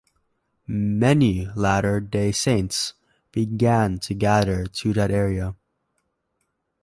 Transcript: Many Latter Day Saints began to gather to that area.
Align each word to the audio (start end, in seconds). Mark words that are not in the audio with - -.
Many 0.65 1.45
Latter 1.55 1.99
Day 1.99 2.31
Saints 2.31 2.95
began 3.31 3.99
to 3.99 4.15
gather 4.15 4.65
to 4.65 4.93
that 4.93 5.11
area. 5.11 5.55